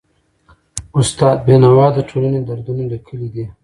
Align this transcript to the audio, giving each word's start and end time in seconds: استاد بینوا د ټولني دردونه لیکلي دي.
استاد 0.99 1.37
بینوا 1.47 1.87
د 1.95 1.99
ټولني 2.09 2.39
دردونه 2.47 2.83
لیکلي 2.93 3.27
دي. 3.33 3.45